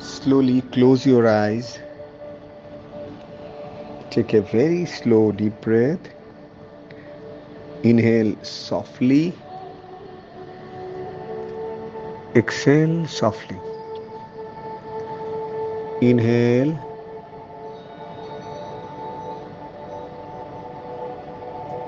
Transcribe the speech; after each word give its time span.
Slowly 0.00 0.60
close 0.60 1.04
your 1.04 1.26
eyes. 1.26 1.80
Take 4.10 4.32
a 4.32 4.42
very 4.42 4.86
slow 4.86 5.32
deep 5.32 5.60
breath. 5.60 5.98
Inhale 7.82 8.36
softly. 8.42 9.34
Exhale 12.36 13.06
softly. 13.08 13.58
Inhale. 16.00 16.78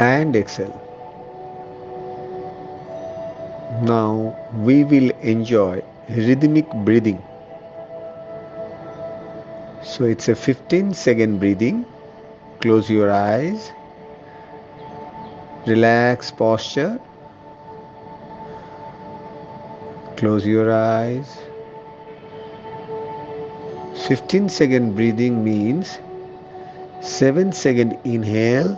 And 0.00 0.34
exhale. 0.34 0.80
Now 3.82 4.36
we 4.52 4.84
will 4.84 5.10
enjoy 5.22 5.82
rhythmic 6.08 6.68
breathing. 6.84 7.22
So 10.00 10.06
it's 10.06 10.30
a 10.30 10.34
15 10.34 10.94
second 10.94 11.40
breathing. 11.40 11.84
Close 12.62 12.88
your 12.88 13.10
eyes. 13.10 13.70
Relax 15.66 16.30
posture. 16.30 16.98
Close 20.16 20.46
your 20.46 20.72
eyes. 20.72 21.36
15 24.08 24.48
second 24.48 24.94
breathing 24.94 25.44
means 25.44 25.98
7 27.02 27.52
second 27.52 27.98
inhale, 28.04 28.72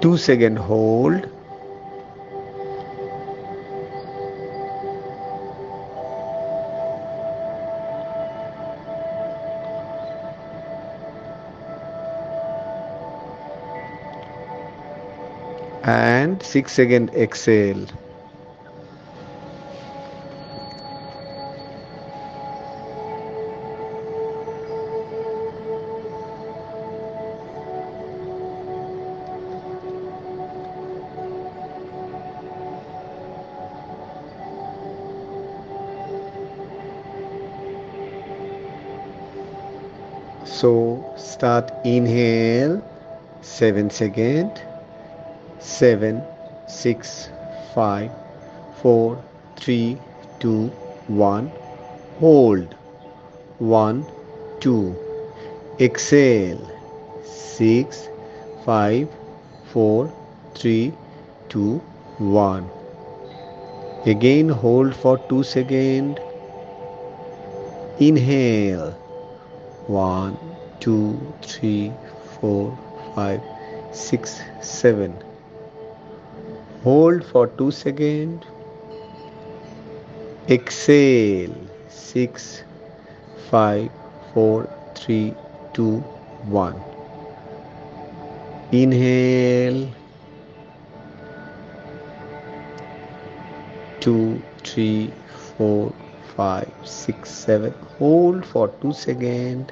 2 0.00 0.16
second 0.16 0.58
hold, 0.58 1.28
and 15.86 16.42
6 16.42 16.72
second 16.72 17.10
exhale. 17.10 17.86
So 40.44 41.04
start 41.16 41.70
inhale 41.84 42.82
7 43.42 43.90
second 43.90 44.65
seven, 45.60 46.22
six, 46.66 47.28
five, 47.74 48.10
four, 48.82 49.22
three, 49.56 49.98
two, 50.40 50.68
one. 51.08 51.50
Hold. 52.20 52.74
One, 53.58 54.04
two. 54.60 54.96
Exhale. 55.80 56.60
Six, 57.24 58.08
five, 58.64 59.08
four, 59.72 60.12
three, 60.54 60.92
two, 61.48 61.78
one. 62.18 62.68
Again 64.06 64.48
hold 64.48 64.94
for 64.94 65.18
two 65.28 65.42
seconds. 65.42 66.18
Inhale. 67.98 68.92
One, 69.86 70.38
two, 70.80 71.18
three, 71.42 71.92
four, 72.40 72.76
five, 73.14 73.40
six, 73.92 74.40
seven. 74.60 75.25
Hold 76.82 77.24
for 77.24 77.46
2 77.48 77.70
seconds. 77.70 78.44
Exhale. 80.48 81.54
6, 81.88 82.62
5, 83.50 83.90
4, 84.34 84.68
3, 84.94 85.34
2, 85.74 85.98
1. 86.44 86.74
Inhale. 88.72 89.88
2, 94.00 94.42
3, 94.62 95.12
4, 95.58 95.92
5, 96.36 96.70
6, 96.84 97.30
7. 97.30 97.74
Hold 97.98 98.46
for 98.46 98.68
2 98.68 98.92
seconds. 98.92 99.70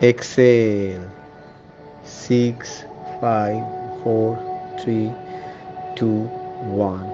Exhale. 0.00 1.10
6, 2.04 2.84
5, 3.20 3.79
four, 4.02 4.38
three, 4.80 5.12
two, 5.96 6.24
one. 6.72 7.06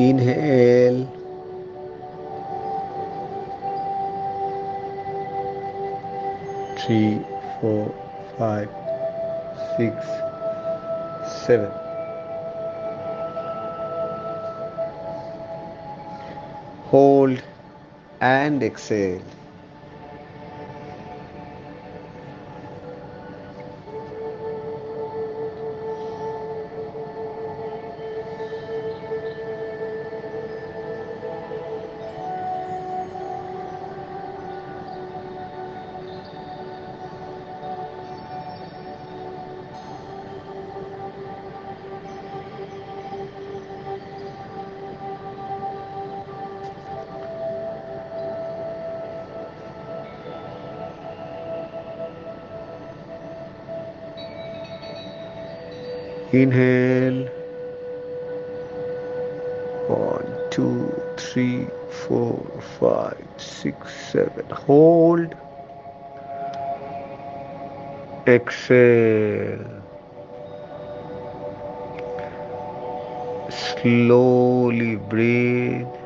Inhale. 0.00 1.06
Three, 6.78 7.20
four, 7.60 7.94
five, 8.38 8.68
six, 9.76 9.94
seven. 11.46 11.70
Hold 16.86 17.42
and 18.20 18.62
exhale. 18.62 19.22
Inhale. 56.32 57.26
One, 59.88 60.50
two, 60.50 60.92
three, 61.16 61.66
four, 61.90 62.46
five, 62.78 63.26
six, 63.36 63.76
seven. 64.12 64.48
Hold. 64.50 65.34
Exhale. 68.28 69.66
Slowly 73.50 74.94
breathe. 74.96 75.99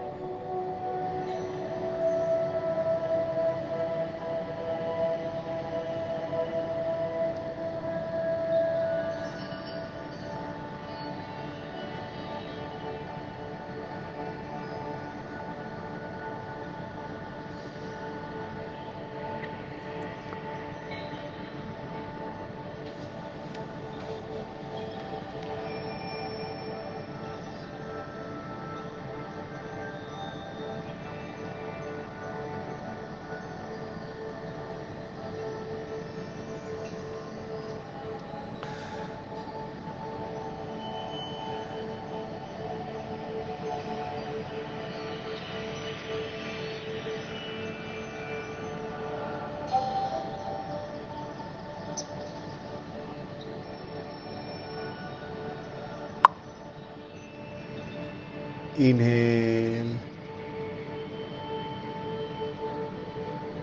Inhale. 58.76 60.00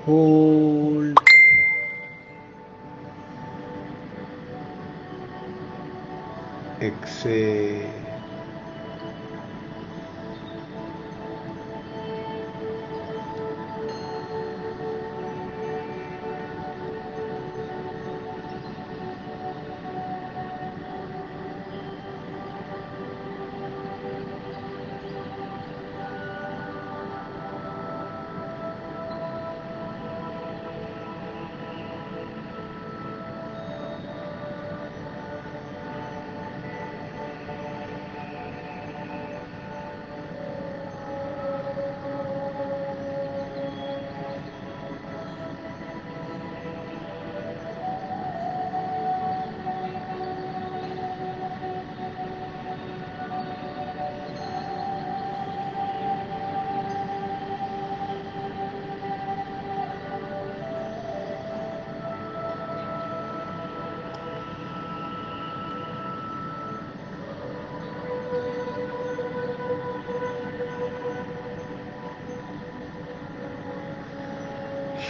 Hold. 0.05 1.17
Exhale. 6.79 8.10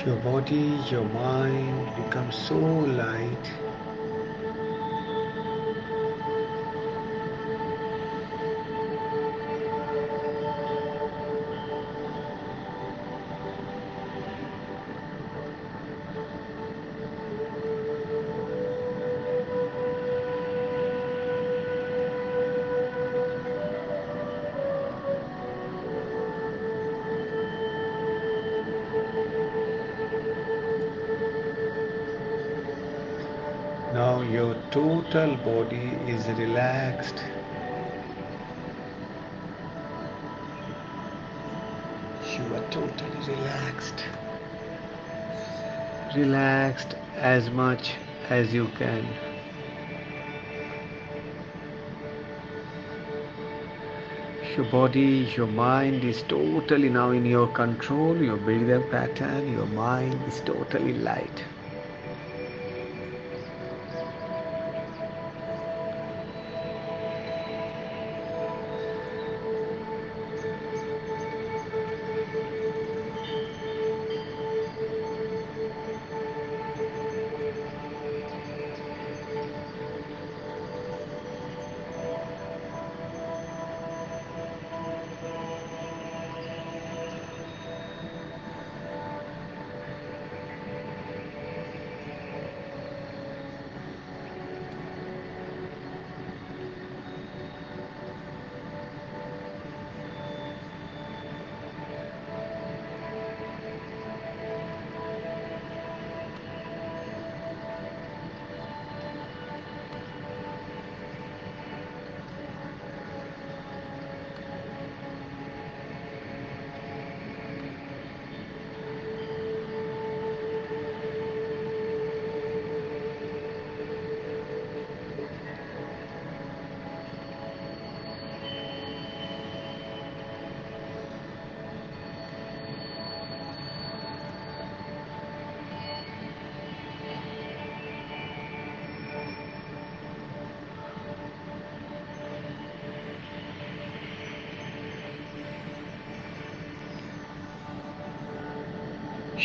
Your 0.05 0.15
body, 0.15 0.55
your 0.89 1.05
mind 1.05 1.95
become 1.95 2.31
so 2.31 2.55
light. 2.55 3.70
Total 34.71 35.35
body 35.43 35.91
is 36.07 36.25
relaxed. 36.39 37.21
You 42.33 42.55
are 42.55 42.69
totally 42.69 43.19
relaxed. 43.27 44.05
Relaxed 46.15 46.95
as 47.17 47.49
much 47.49 47.95
as 48.29 48.53
you 48.53 48.69
can. 48.77 49.05
Your 54.55 54.65
body, 54.71 55.29
your 55.35 55.47
mind 55.47 56.05
is 56.05 56.23
totally 56.23 56.87
now 56.87 57.11
in 57.11 57.25
your 57.25 57.47
control. 57.47 58.15
Your 58.15 58.37
breathing 58.37 58.89
pattern, 58.89 59.51
your 59.51 59.65
mind 59.65 60.17
is 60.29 60.39
totally 60.41 60.93
light. 60.93 61.43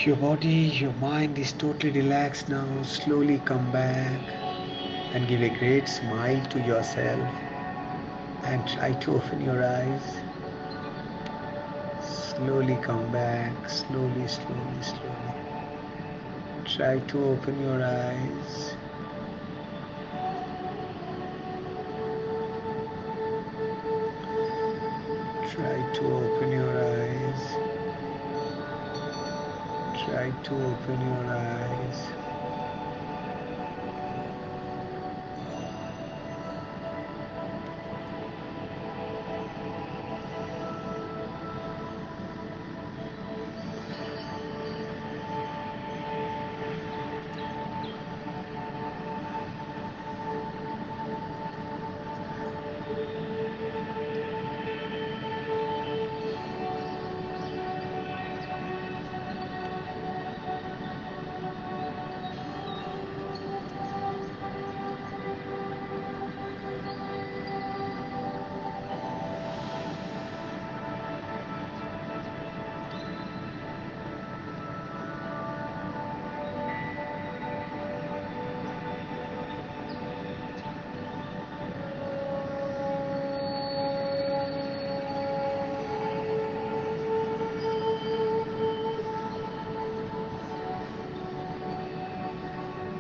Your 0.05 0.17
body, 0.17 0.77
your 0.79 0.93
mind 0.95 1.39
is 1.39 1.53
totally 1.55 1.91
relaxed 1.91 2.51
now. 2.51 2.83
Slowly 2.83 3.39
come 3.39 3.73
back 3.73 4.21
and 5.15 5.27
give 5.27 5.43
a 5.43 5.49
great 5.49 5.89
smile 5.89 6.45
to 6.51 6.61
yourself 6.61 7.29
and 8.45 8.69
try 8.69 8.93
to 8.93 9.15
open 9.17 9.41
your 9.41 9.65
eyes. 9.65 10.03
Slowly 12.03 12.77
come 12.83 13.11
back, 13.11 13.69
slowly, 13.69 14.29
slowly, 14.29 14.83
slowly. 14.83 15.33
Try 16.67 16.99
to 16.99 17.25
open 17.25 17.59
your 17.59 17.83
eyes. 17.83 18.77
Try 25.51 25.79
to 25.95 26.05
open 26.13 26.53
your 26.53 26.85
eyes. 26.85 27.66
Try 30.07 30.31
to 30.45 30.55
open 30.55 31.01
your 31.03 31.35
eyes. 31.35 32.26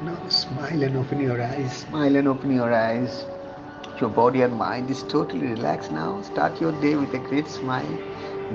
Now 0.06 0.28
smile 0.28 0.84
and 0.84 0.96
open 0.96 1.20
your 1.20 1.42
eyes. 1.42 1.78
Smile 1.78 2.16
and 2.16 2.28
open 2.28 2.52
your 2.54 2.72
eyes. 2.72 3.24
Your 4.00 4.10
body 4.10 4.42
and 4.42 4.54
mind 4.54 4.88
is 4.90 5.02
totally 5.02 5.48
relaxed 5.48 5.90
now. 5.90 6.22
Start 6.22 6.60
your 6.60 6.72
day 6.80 6.94
with 6.94 7.12
a 7.14 7.18
great 7.18 7.48
smile. 7.48 7.98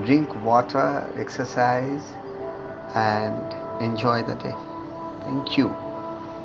Drink 0.06 0.34
water, 0.36 1.12
exercise, 1.18 2.14
and 2.96 3.54
enjoy 3.82 4.24
the 4.24 4.36
day. 4.36 4.56
Thank 5.26 5.58
you. 5.58 5.91